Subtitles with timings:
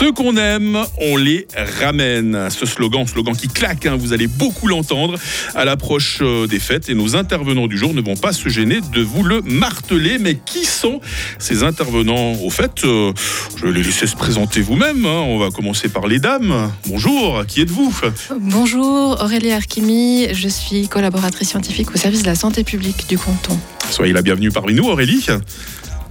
[0.00, 1.46] Ceux qu'on aime, on les
[1.78, 2.48] ramène.
[2.48, 5.18] Ce slogan, slogan qui claque, hein, vous allez beaucoup l'entendre
[5.54, 6.88] à l'approche euh, des fêtes.
[6.88, 10.16] Et nos intervenants du jour ne vont pas se gêner de vous le marteler.
[10.18, 11.02] Mais qui sont
[11.38, 13.12] ces intervenants Au fait, euh,
[13.56, 15.04] je vais les laisser se présenter vous-même.
[15.04, 15.20] hein.
[15.26, 16.72] On va commencer par les dames.
[16.86, 17.94] Bonjour, qui êtes-vous?
[18.40, 23.58] Bonjour, Aurélie Arkimi, je suis collaboratrice scientifique au service de la santé publique du canton.
[23.90, 25.26] Soyez la bienvenue parmi nous, Aurélie,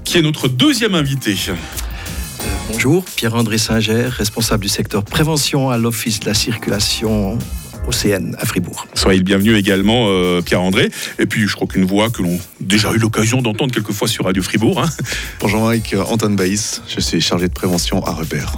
[0.03, 1.37] qui est notre deuxième invitée?
[2.71, 7.37] Bonjour, Pierre-André Singer, responsable du secteur prévention à l'Office de la circulation
[7.87, 8.87] OCN à Fribourg.
[8.93, 10.89] Soyez le bienvenu également, euh, Pierre-André.
[11.17, 14.25] Et puis, je crois qu'une voix que l'on a déjà eu l'occasion d'entendre quelquefois sur
[14.25, 14.81] Radio Fribourg.
[14.81, 14.89] hein.
[15.39, 18.55] Bonjour Mike, Antoine Baïs, je suis chargé de prévention à Repère.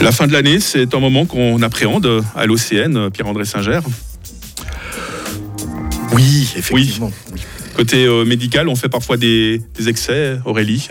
[0.00, 3.80] La fin de l'année, c'est un moment qu'on appréhende à l'OCN, Pierre-André Singer.
[6.12, 7.10] Oui, effectivement.
[7.32, 7.40] Oui.
[7.76, 10.88] Côté euh, médical, on fait parfois des, des excès, Aurélie.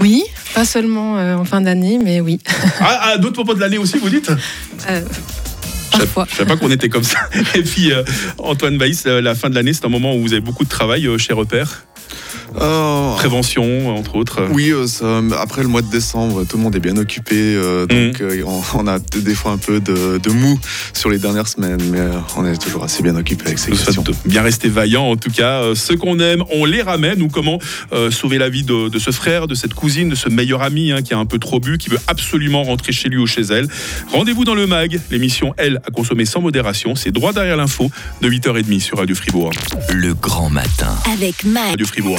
[0.00, 0.22] Oui,
[0.58, 2.40] pas seulement euh, en fin d'année, mais oui.
[2.80, 4.28] Ah, à d'autres moments de l'année aussi, vous dites?
[4.90, 5.02] Euh,
[5.92, 7.20] Je ne savais pas qu'on était comme ça.
[7.54, 8.02] Et puis, euh,
[8.38, 10.68] Antoine Baïs, euh, la fin de l'année, c'est un moment où vous avez beaucoup de
[10.68, 11.86] travail chez Repère.
[12.60, 14.40] Euh, Prévention, entre autres.
[14.52, 17.86] oui, euh, ça, après le mois de décembre, tout le monde est bien occupé, euh,
[17.86, 20.58] donc euh, on, on a des fois un peu de, de mou
[20.92, 24.04] sur les dernières semaines, mais euh, on est toujours assez bien occupé avec ces questions.
[24.24, 25.62] bien rester vaillant, en tout cas.
[25.62, 27.20] Euh, ceux qu'on aime, on les ramène.
[27.22, 27.58] Ou comment
[27.92, 30.92] euh, sauver la vie de, de ce frère, de cette cousine, de ce meilleur ami
[30.92, 33.42] hein, qui a un peu trop bu, qui veut absolument rentrer chez lui ou chez
[33.42, 33.66] elle.
[34.12, 35.00] Rendez-vous dans le MAG.
[35.10, 36.94] L'émission, elle, à consommer sans modération.
[36.94, 37.90] C'est droit derrière l'info
[38.22, 39.50] de 8h30 sur Radio Fribourg.
[39.92, 40.94] Le grand matin.
[41.12, 41.70] Avec Mag.
[41.70, 42.18] Radio Fribourg.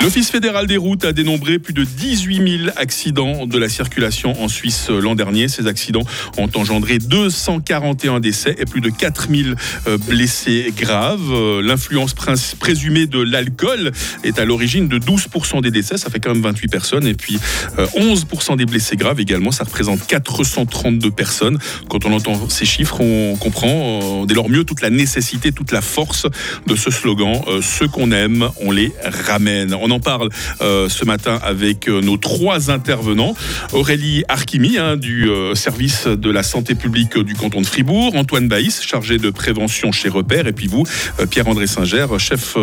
[0.00, 4.48] L'Office fédéral des routes a dénombré plus de 18 000 accidents de la circulation en
[4.48, 5.46] Suisse euh, l'an dernier.
[5.46, 6.02] Ces accidents
[6.38, 9.50] ont engendré 241 décès et plus de 4 000
[9.86, 11.30] euh, blessés graves.
[11.30, 13.92] Euh, L'influence présumée de l'alcool
[14.24, 17.06] est à l'origine de 12% des décès, ça fait quand même 28 personnes.
[17.06, 17.38] Et puis
[17.78, 18.26] euh, 11
[18.56, 21.58] des blessés graves également, ça représente 432 personnes.
[21.88, 25.70] Quand on entend ces chiffres, on comprend euh, dès lors mieux toute la nécessité, toute
[25.70, 26.26] la force
[26.66, 27.40] de ce slogan.
[27.46, 29.74] euh, ceux qu'on aime, on les ramène.
[29.92, 30.28] En parle
[30.60, 33.34] euh, ce matin avec euh, nos trois intervenants.
[33.72, 38.16] Aurélie Arkimi, hein, du euh, service de la santé publique du canton de Fribourg.
[38.16, 40.46] Antoine Baïs, chargé de prévention chez Repère.
[40.46, 40.84] Et puis vous,
[41.30, 42.56] Pierre-André Singer, chef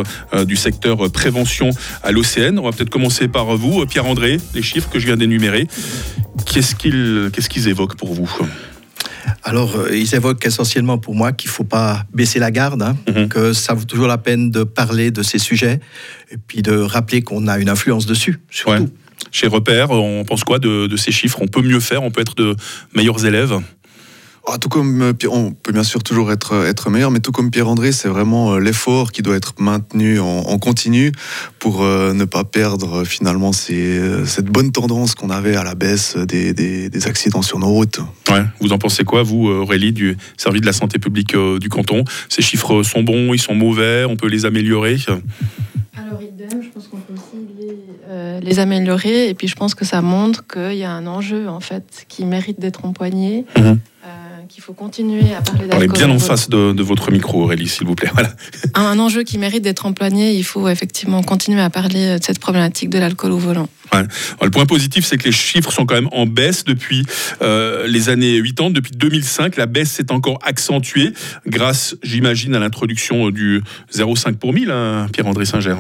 [0.46, 1.70] du secteur prévention
[2.04, 2.58] à l'OCN.
[2.60, 4.38] On va peut-être commencer par vous, Pierre-André.
[4.54, 5.68] Les chiffres que je viens d'énumérer,
[6.46, 8.30] qu'est-ce qu'ils qu'est-ce qu'ils évoquent pour vous?
[9.44, 12.96] Alors, euh, ils évoquent essentiellement pour moi qu'il ne faut pas baisser la garde, hein,
[13.08, 13.28] Mhm.
[13.30, 15.80] que ça vaut toujours la peine de parler de ces sujets
[16.32, 18.84] et puis de rappeler qu'on a une influence dessus, surtout.
[18.84, 18.90] Ouais.
[19.32, 21.40] Chez Repère, on pense quoi de, de ces chiffres?
[21.42, 22.56] On peut mieux faire, on peut être de
[22.96, 23.54] meilleurs élèves?
[24.52, 27.52] Ah, tout comme euh, on peut bien sûr toujours être, être meilleur, mais tout comme
[27.52, 31.12] Pierre-André, c'est vraiment euh, l'effort qui doit être maintenu en, en continu
[31.60, 35.64] pour euh, ne pas perdre euh, finalement ces, euh, cette bonne tendance qu'on avait à
[35.64, 38.00] la baisse des, des- des accidents sur nos routes.
[38.32, 38.44] Ouais.
[38.60, 42.04] Vous en pensez quoi, vous, Aurélie, du service de la santé publique euh, du canton?
[42.30, 44.98] Ces chiffres sont bons, ils sont mauvais, on peut les améliorer?
[45.96, 47.76] Alors, idem, je pense qu'on peut aussi les,
[48.10, 49.30] euh, les améliorer.
[49.30, 52.26] Et puis, je pense que ça montre qu'il y a un enjeu, en fait, qui
[52.26, 53.46] mérite d'être empoigné.
[53.58, 53.80] Mhm.
[54.50, 55.98] Euh, qu'il faut continuer à parler d'alcool.
[55.98, 58.10] bien en face de, de votre micro, Aurélie, s'il vous plaît.
[58.20, 58.34] Voilà.
[58.74, 60.34] Un, enjeu qui mérite d'être empoigné.
[60.34, 63.70] Il faut effectivement continuer à parler de cette problématique de l'alcool au volant.
[63.92, 64.08] Alors,
[64.42, 67.06] le point positif, c'est que les chiffres sont quand même en baisse depuis
[67.42, 68.72] euh, les années 80.
[68.72, 71.14] Depuis 2005, la baisse s'est encore accentuée
[71.48, 73.62] grâce, j'imagine, à l'introduction du
[73.94, 75.76] 0,5 pour 1000, hein, Pierre-André Singer.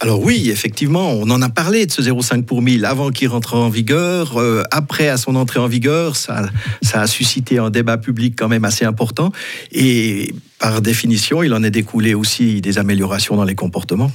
[0.00, 3.54] Alors oui, effectivement, on en a parlé de ce 0,5 pour 1000 avant qu'il rentre
[3.54, 4.38] en vigueur.
[4.38, 6.48] Euh, après, à son entrée en vigueur, ça,
[6.82, 9.32] ça a suscité un débat public quand même assez important.
[9.72, 14.10] Et par définition, il en est découlé aussi des améliorations dans les comportements.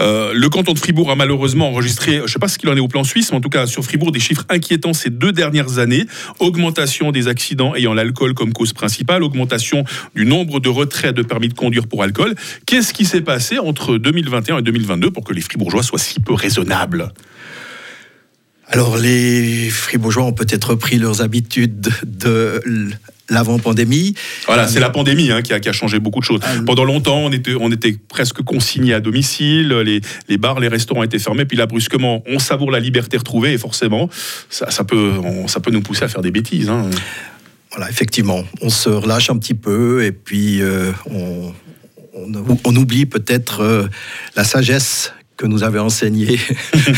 [0.00, 2.76] Euh, le canton de Fribourg a malheureusement enregistré, je ne sais pas ce qu'il en
[2.76, 5.32] est au plan suisse, mais en tout cas sur Fribourg, des chiffres inquiétants ces deux
[5.32, 6.06] dernières années.
[6.40, 11.48] Augmentation des accidents ayant l'alcool comme cause principale, augmentation du nombre de retraits de permis
[11.48, 12.34] de conduire pour alcool.
[12.66, 16.34] Qu'est-ce qui s'est passé entre 2021 et 2022 pour que les Fribourgeois soient si peu
[16.34, 17.12] raisonnables?
[18.66, 22.62] Alors les Fribourgeois ont peut-être repris leurs habitudes de
[23.30, 24.14] l'avant-pandémie.
[24.46, 26.40] Voilà, Ah, c'est la pandémie hein, qui, a, qui a changé beaucoup de choses.
[26.42, 30.68] Ah, Pendant longtemps, on était, on était presque consignés à domicile, les, les bars, les
[30.68, 34.10] restaurants étaient fermés, puis là, brusquement, on savoure la liberté retrouvée, et forcément,
[34.50, 36.68] ça, ça peut, on- ça peut nous pousser à faire des bêtises.
[36.68, 36.90] hein.
[37.72, 41.52] Voilà, effectivement, on se relâche un petit peu et puis euh, on,
[42.14, 43.86] on, on oublie peut-être euh,
[44.34, 46.38] la sagesse que nous avait enseigné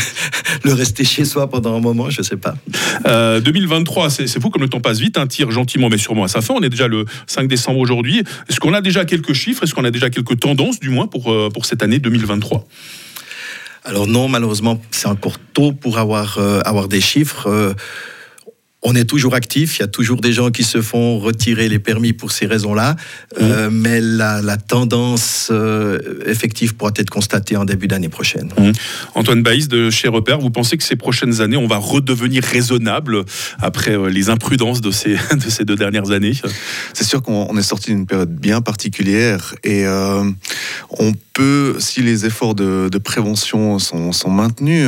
[0.65, 2.55] le rester chez soi pendant un moment, je ne sais pas.
[3.39, 6.41] 2023, c'est fou comme le temps passe vite, un tire gentiment mais sûrement à sa
[6.41, 6.53] fin.
[6.53, 8.21] On est déjà le 5 décembre aujourd'hui.
[8.49, 9.63] Est-ce qu'on a déjà quelques chiffres?
[9.63, 12.67] Est-ce qu'on a déjà quelques tendances, du moins, pour, pour cette année 2023
[13.85, 17.75] alors non, malheureusement, c'est encore tôt pour avoir, avoir des chiffres
[18.83, 21.79] on est toujours actif, il y a toujours des gens qui se font retirer les
[21.79, 22.95] permis pour ces raisons-là,
[23.41, 28.49] euh, mais la, tendance euh, effective pourra être constatée en début d'année prochaine.
[28.57, 28.71] Mmh.
[29.15, 33.23] Antoine Baïs de chez Repère, vous pensez que ces prochaines années, on va redevenir raisonnable
[33.59, 36.33] après euh, les imprudences de ces, de ces deux dernières années?
[36.93, 39.85] C'est sûr qu'on est sorti d'une période bien particulière et
[40.89, 44.87] on peut, si les efforts de, prévention sont, maintenus,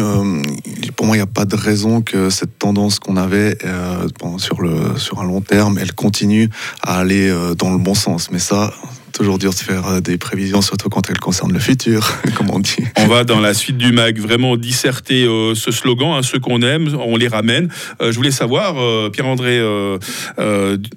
[0.96, 4.08] pour moi, il n'y a pas de raison que cette tendance qu'on avait euh,
[4.38, 6.50] sur, le, sur un long terme, elle continue
[6.82, 8.32] à aller euh, dans le bon sens.
[8.32, 8.74] Mais ça,
[9.16, 12.60] toujours dur de faire euh, des prévisions, surtout quand elles concernent le futur, comme on
[12.60, 12.78] dit.
[12.98, 15.26] On va dans la suite du MAG vraiment disserter
[15.56, 17.70] ce slogan, hein, ceux qu'on aime, on les ramène.
[18.00, 18.76] je voulais savoir,
[19.12, 19.62] Pierre-André,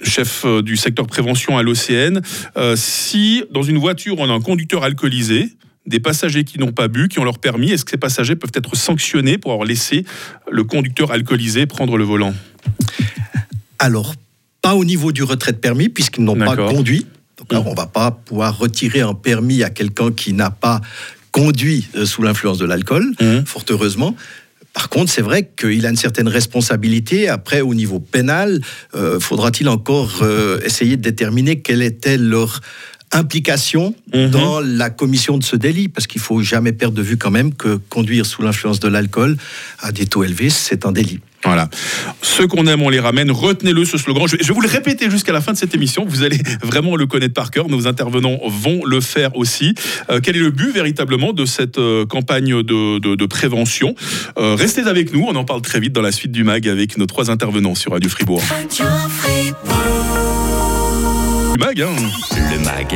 [0.02, 2.20] chef du secteur prévention à l'OCN,
[2.74, 5.48] si dans une voiture on a un conducteur alcoolisé,
[5.88, 8.52] des passagers qui n'ont pas bu, qui ont leur permis, est-ce que ces passagers peuvent
[8.54, 10.04] être sanctionnés pour avoir laissé
[10.50, 12.34] le conducteur alcoolisé prendre le volant?
[13.78, 14.14] Alors,
[14.60, 17.06] pas au niveau du retrait de permis, puisqu'ils n'ont pas conduit.
[17.50, 20.80] Donc, on ne va pas pouvoir retirer un permis à quelqu'un qui n'a pas
[21.32, 23.44] conduit euh, sous l'influence de l'alcool, mmh.
[23.46, 24.14] fort heureusement.
[24.72, 27.28] Par contre, c'est vrai qu'il a une certaine responsabilité.
[27.28, 28.60] Après, au niveau pénal,
[28.94, 32.60] euh, faudra-t-il encore euh, essayer de déterminer quelle était leur
[33.12, 34.30] implication mhm.
[34.30, 37.54] dans la commission de ce délit, parce qu'il faut jamais perdre de vue quand même
[37.54, 39.36] que conduire sous l'influence de l'alcool
[39.80, 41.20] à des taux élevés, c'est un délit.
[41.44, 41.68] Voilà.
[42.20, 43.30] Ceux qu'on aime, on les ramène.
[43.30, 44.26] Retenez-le, ce slogan.
[44.26, 46.04] Je vais vous le répéter jusqu'à la fin de cette émission.
[46.06, 47.68] Vous allez vraiment le connaître par cœur.
[47.68, 49.74] Nos intervenants vont le faire aussi.
[50.10, 53.94] Euh, quel est le but véritablement de cette euh, campagne de, prévention?
[54.38, 55.24] Euh, Restez avec nous.
[55.28, 57.92] On en parle très vite dans la suite du MAG avec nos trois intervenants sur
[57.92, 58.42] Radio Fribourg.
[58.48, 59.37] Radio Fribourg.
[61.58, 61.80] MAG.
[61.80, 61.96] Hein.
[62.52, 62.94] Le MAG,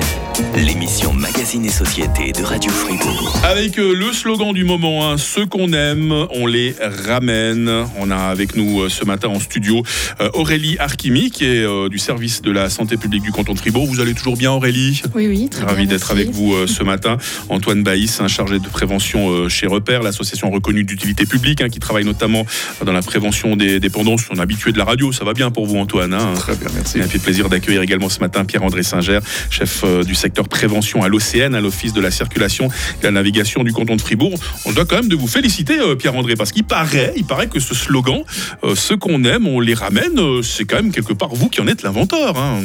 [0.56, 3.40] l'émission Magazine et Société de Radio Fribourg.
[3.44, 6.74] Avec euh, le slogan du moment, hein, ceux qu'on aime, on les
[7.06, 7.70] ramène.
[7.98, 9.82] On a avec nous euh, ce matin en studio
[10.20, 13.86] euh, Aurélie Arkimi, qui est du service de la santé publique du canton de Fribourg.
[13.86, 15.02] Vous allez toujours bien, Aurélie?
[15.14, 15.48] Oui, oui.
[15.50, 17.16] Très Ravi d'être avec vous ce matin.
[17.48, 22.04] Antoine Baïs, un chargé de prévention chez Repère, l'association reconnue d'utilité publique, hein, qui travaille
[22.04, 22.46] notamment
[22.84, 24.22] dans la prévention des dépendances.
[24.30, 26.16] On est habitué de la radio, ça va bien pour vous, Antoine.
[26.36, 26.98] Très bien, merci.
[26.98, 29.20] Il a fait plaisir d'accueillir également ce matin Pierre-André Singer,
[29.50, 32.68] chef du secteur prévention à l'OCN, à l'Office de la circulation
[33.00, 34.38] et la navigation du canton de Fribourg.
[34.64, 37.60] On doit quand même de vous féliciter, euh, Pierre-André, parce qu'il paraît, il paraît que
[37.60, 38.22] ce slogan,
[38.62, 41.66] euh, ceux qu'on aime, on les ramène, c'est quand même quelque part vous qui en
[41.66, 42.38] êtes l'inventeur.
[42.38, 42.60] Hein.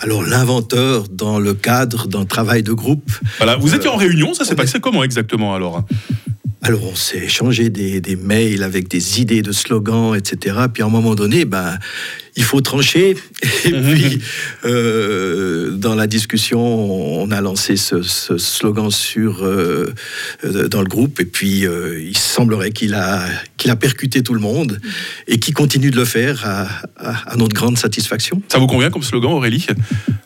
[0.00, 3.10] Alors l'inventeur dans le cadre d'un travail de groupe.
[3.38, 5.84] Voilà, vous étiez en réunion, ça s'est passé comment exactement alors?
[6.62, 10.56] Alors on s'est échangé des, des, mails avec des idées de slogans, etc.
[10.72, 11.78] Puis à un moment donné, ben,
[12.38, 13.16] il faut trancher.
[13.64, 13.92] Et mhm.
[13.92, 14.20] puis,
[14.64, 19.92] euh, dans la discussion, on a lancé ce, slogan sur, euh,
[20.44, 21.18] euh, dans le groupe.
[21.20, 21.66] Et puis,
[22.00, 23.24] il semblerait qu'il a,
[23.56, 24.80] qu'il a percuté tout le monde
[25.26, 28.40] et qu'il continue de le faire à, notre grande satisfaction.
[28.48, 29.66] Ça vous convient comme slogan, Aurélie?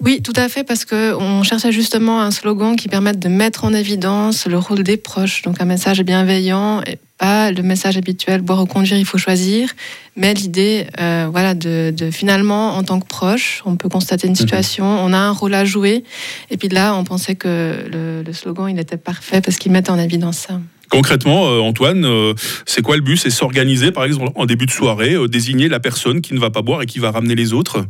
[0.01, 3.73] Oui, tout à fait, parce qu'on cherchait justement un slogan qui permette de mettre en
[3.73, 5.43] évidence le rôle des proches.
[5.43, 9.71] Donc, un message bienveillant et le message habituel, boire ou conduire, il faut choisir,
[10.17, 14.39] mais l'idée, euh, voilà, de, finalement, en tant que proche, on peut constater une mhm.
[14.39, 16.05] situation, on a un rôle à jouer,
[16.51, 19.91] et puis là, on pensait que le, le slogan, il était parfait parce qu'il mettait
[19.91, 20.61] en évidence ça.
[20.93, 22.35] Concrètement, euh, Antoine, euh,
[22.67, 23.17] c'est quoi le but?
[23.17, 26.51] C'est s'organiser, par exemple, en début de soirée, euh, désigner la personne qui ne va
[26.51, 27.87] pas boire et qui va ramener les autres?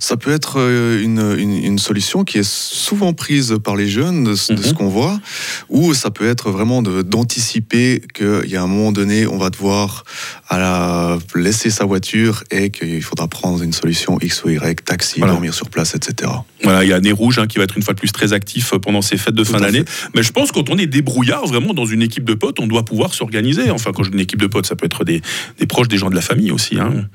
[0.00, 4.72] Ça peut être une, solution qui est souvent prise par les jeunes, de, ce mhm.
[4.74, 5.20] qu'on voit,
[5.68, 10.02] ou ça peut être vraiment d'anticiper qu'il y a un moment donné, on va devoir
[10.48, 15.54] à laisser sa voiture et qu'il faudra prendre une solution X ou Y, taxi, dormir
[15.54, 16.32] sur place, etc.
[16.64, 18.32] Voilà, il y a Nez Rouge hein, qui va être une fois de plus très
[18.32, 19.84] actif pendant ces fêtes de fin d'année.
[20.14, 22.84] Mais je pense que quand on est débrouillard vraiment dans une équipe de on doit
[22.84, 23.70] pouvoir s'organiser.
[23.70, 25.22] Enfin, quand je dis une équipe de potes, ça peut être des,
[25.68, 26.78] proches, des gens de la famille aussi.
[26.78, 27.06] Hein.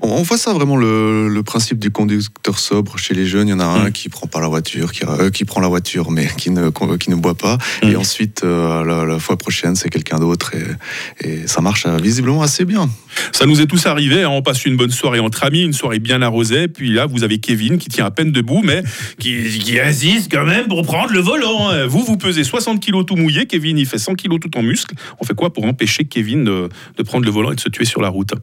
[0.00, 3.48] On voit ça vraiment le, principe du conducteur sobre chez les jeunes.
[3.48, 3.92] Il y en a un mm.
[3.92, 7.10] qui prend pas la voiture, qui, euh, qui, prend la voiture mais qui ne, qui
[7.10, 7.58] ne boit pas.
[7.82, 7.96] Et mm.
[7.96, 10.52] ensuite, euh, la, fois prochaine, c'est quelqu'un d'autre.
[10.54, 12.88] Et, et, ça marche euh, visiblement assez bien.
[13.32, 14.22] Ça nous est tous arrivé.
[14.22, 14.28] Hein.
[14.30, 16.68] On passe une bonne soirée entre amis, une soirée bien arrosée.
[16.68, 18.82] Puis là, vous avez Kevin qui tient à peine debout, mais
[19.18, 21.70] qui, qui insiste quand même pour prendre le volant.
[21.70, 21.86] Hein.
[21.86, 23.46] Vous, vous pesez 60 kilos tout mouillé.
[23.46, 24.94] Kevin, il fait 100 kilos tout en muscle.
[25.20, 27.84] On fait quoi pour empêcher Kevin de, de prendre le volant et de se tuer
[27.84, 28.34] sur la route?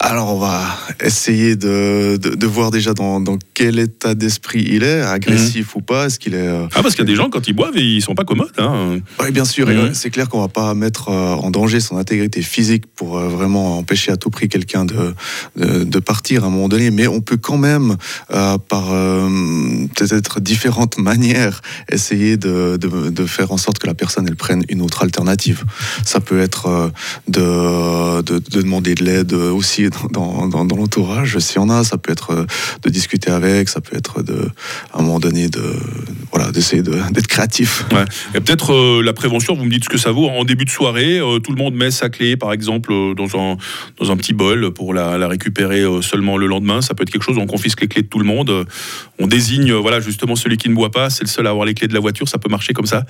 [0.00, 0.62] Alors on va
[1.02, 6.06] essayer de, de, voir déjà dans, dans, quel état d'esprit il est, agressif ou pas.
[6.06, 8.00] Est-ce qu'il est euh, Ah parce qu'il y a des gens quand ils boivent ils
[8.00, 8.52] sont pas commodes.
[8.58, 9.00] Hein.
[9.20, 9.66] Oui bien sûr.
[9.66, 9.94] Mhm.
[9.94, 13.78] C'est clair qu'on va pas mettre euh, en danger son intégrité physique pour euh, vraiment
[13.78, 15.14] empêcher à tout prix quelqu'un de,
[15.56, 16.92] de, partir à un moment donné.
[16.92, 17.96] Mais on peut quand même
[18.28, 18.92] par
[19.94, 24.82] peut-être différentes manières essayer de, de, faire en sorte que la personne elle prenne une
[24.82, 25.64] autre alternative.
[26.04, 26.92] Ça peut être
[27.28, 32.12] de, de, demander de l'aide aussi dans, dans, l'entourage, s'il y en a, ça peut
[32.12, 32.46] être euh,
[32.82, 34.50] de discuter avec, ça peut être de,
[34.92, 35.62] à un moment donné de,
[36.32, 37.84] voilà, d'essayer d'être créatif.
[38.34, 40.28] Et peut-être euh, la prévention, vous me dites ce que ça vaut.
[40.28, 43.56] En début de soirée, euh, tout le monde met sa clé, par exemple, dans un,
[43.98, 46.80] dans un petit bol pour la, la récupérer seulement le lendemain.
[46.80, 48.66] Ça peut être quelque chose, on confisque les clés de tout le monde.
[49.18, 51.74] On désigne, voilà, justement, celui qui ne boit pas, c'est le seul à avoir les
[51.74, 52.28] clés de la voiture.
[52.28, 53.04] Ça peut marcher comme ça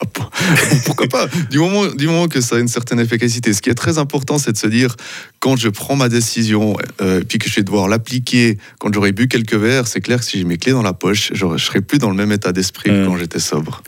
[0.84, 1.26] Pourquoi pas?
[1.50, 3.52] Du moment, du moment que ça a une certaine efficacité.
[3.52, 4.96] Ce qui est très important, c'est de se dire,
[5.40, 9.28] quand je prends ma décision, euh, puis que je vais devoir l'appliquer quand j'aurai bu
[9.28, 11.80] quelques verres, c'est clair que si j'ai mes clés dans la poche, je ne serai
[11.80, 13.06] plus dans le même état d'esprit que mmh.
[13.06, 13.82] quand j'étais sobre.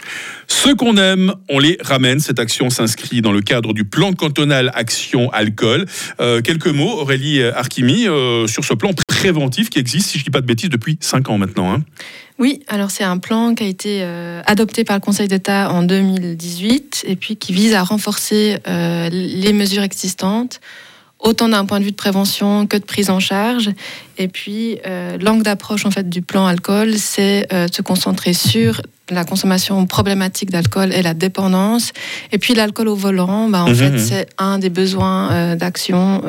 [0.46, 2.20] Ceux qu'on aime, on les ramène.
[2.20, 5.84] Cette action s'inscrit dans le cadre du plan cantonal Action Alcool.
[6.20, 10.30] Euh, quelques mots, Aurélie euh, sur ce plan préventif qui existe, si je ne dis
[10.30, 11.72] pas de bêtises, depuis 5 ans maintenant.
[11.72, 11.82] Hein.
[12.38, 15.82] Oui, alors c'est un plan qui a été euh, adopté par le Conseil d'État en
[15.82, 18.58] 2018 et puis qui vise à renforcer
[19.10, 20.60] les mesures existantes
[21.20, 23.70] autant d'un point de vue de prévention que de prise en charge.
[24.18, 28.32] Et puis, euh, l'angle d'approche en fait du plan alcool, c'est euh, de se concentrer
[28.32, 31.92] sur la consommation problématique d'alcool et la dépendance.
[32.30, 33.98] Et puis, l'alcool au volant, bah, en mhm, fait, mhm.
[33.98, 36.22] c'est un des besoins euh, d'action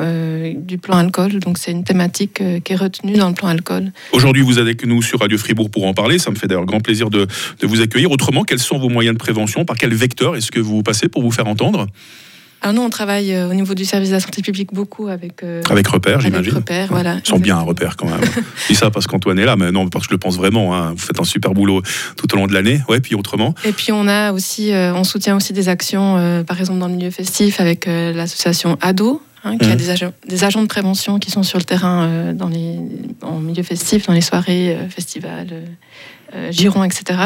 [0.56, 1.38] du plan alcool.
[1.40, 3.92] Donc, c'est une thématique qui est retenue dans le plan alcool.
[4.12, 6.18] Aujourd'hui, vous êtes avec nous sur Radio Fribourg pour en parler.
[6.18, 7.26] Ça me fait d'ailleurs grand plaisir de,
[7.60, 8.10] de vous accueillir.
[8.10, 9.64] Autrement, quels sont vos moyens de prévention?
[9.64, 11.86] Par quel vecteur est-ce que vous passez pour vous faire entendre?
[12.62, 15.42] Alors nous, on travaille euh, au niveau du service de la santé publique beaucoup avec...
[15.42, 16.54] Euh, avec Repère, j'imagine.
[16.54, 17.16] Repère, voilà.
[17.24, 18.20] Ils sont bien à Repère quand même.
[18.22, 20.76] Je dis ça parce qu'Antoine est là, mais non, parce que je le pense vraiment.
[20.76, 20.90] Hein.
[20.90, 21.82] Vous faites un super boulot
[22.16, 22.82] tout au long de l'année.
[22.88, 23.54] Ouais, puis autrement.
[23.64, 26.94] Et puis on a aussi, euh, on soutient aussi des actions, par exemple dans le
[26.94, 29.76] milieu festif avec l'association ADO, Hein, qui a mmh.
[29.76, 32.78] des agents, des agents de prévention qui sont sur le terrain dans les,
[33.22, 35.64] en milieu festif, dans les soirées, festivals, euh,
[36.50, 37.18] Giron, etc.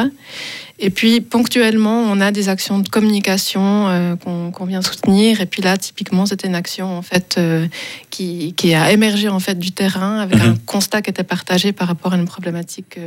[0.79, 5.41] Et puis ponctuellement, on a des actions de communication euh, qu'on vient soutenir.
[5.41, 7.67] Et puis là, typiquement, c'était une action en fait euh,
[8.11, 10.51] qui, qui, a émergé en fait du terrain avec mhm.
[10.51, 12.99] un constat qui était partagé par rapport à une problématique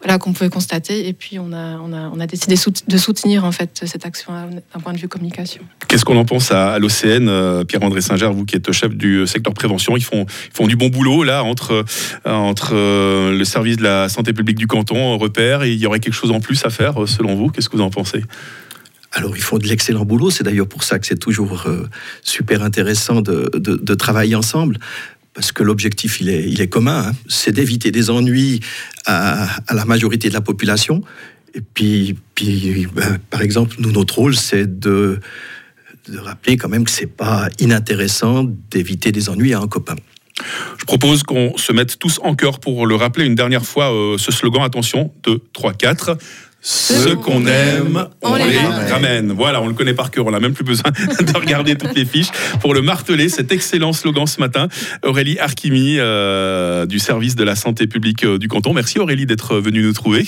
[0.00, 1.08] voilà, qu'on pouvait constater.
[1.08, 4.32] Et puis, on a, on a, on a décidé de soutenir en fait cette action
[4.32, 5.62] d'un point de vue communication.
[5.88, 9.54] Qu'est-ce qu'on en pense à, l'OCN, euh, Pierre-André Singer, vous qui êtes chef du secteur
[9.54, 11.84] prévention Ils font, ils font du bon boulot là entre, euh,
[12.30, 16.00] entre euh, le service de la santé publique du canton, repère, et il y aurait
[16.00, 17.48] quelque chose en plus à faire selon vous?
[17.48, 18.22] Qu'est-ce que vous en pensez?
[19.12, 21.64] Alors ils font de l'excellent boulot, c'est d'ailleurs pour ça que c'est toujours
[22.22, 24.78] super intéressant de, de, de, travailler ensemble
[25.38, 27.12] parce que l'objectif, il est, il est commun, hein.
[27.28, 28.58] c'est d'éviter des ennuis
[29.06, 31.00] à, la majorité de la population.
[31.54, 35.20] Et puis, puis ben, par exemple, nous, notre rôle, c'est de,
[36.12, 39.94] rappeler quand même que c'est pas inintéressant d'éviter des ennuis à un copain.
[40.76, 44.18] Je propose qu'on se mette tous en cœur pour le rappeler une dernière fois, euh,
[44.18, 46.18] ce slogan, attention, 2, 3, 4.
[46.60, 49.32] Ce qu'on aime, on, les ramène.
[49.32, 52.04] Voilà, on le connaît par cœur, on n'a même plus besoin de regarder toutes les
[52.04, 53.28] fiches pour le marteler.
[53.28, 54.68] Cet excellent slogan ce matin.
[55.04, 58.74] Aurélie Arkimi euh, du service de la santé publique euh, du canton.
[58.74, 60.26] Merci Aurélie d'être venue nous trouver.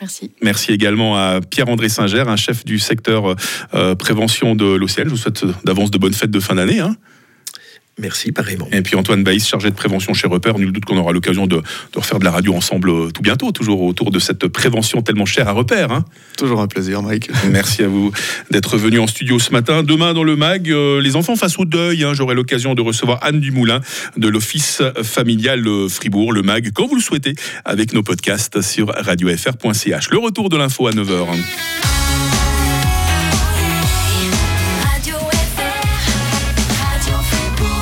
[0.00, 0.30] Merci.
[0.40, 3.34] Merci également à Pierre-André Singer, un chef du secteur
[3.74, 5.04] euh, prévention de l'OCL.
[5.06, 6.78] Je vous souhaite d'avance de bonnes fêtes de fin d'année.
[6.78, 6.94] Hein.
[7.98, 8.68] Merci, pareillement.
[8.70, 11.60] Et puis Antoine Baïs, chargé de prévention chez Repère, nul doute qu'on aura l'occasion de,
[11.94, 15.48] refaire de la radio ensemble euh, tout bientôt, toujours autour de cette prévention tellement chère
[15.48, 15.90] à Repère.
[15.90, 16.04] Hein.
[16.36, 17.28] Toujours un plaisir, Mike.
[17.50, 18.12] Merci à vous
[18.50, 19.82] d'être venu en studio ce matin.
[19.82, 23.18] Demain, dans le MAG, euh, les enfants face au deuil, hein, j'aurai l'occasion de recevoir
[23.22, 23.80] Anne Dumoulin
[24.16, 30.10] de l'Office familial Fribourg, le MAG, quand vous le souhaitez, avec nos podcasts sur radiofr.ch.
[30.10, 31.97] Le retour de l'info à 9h.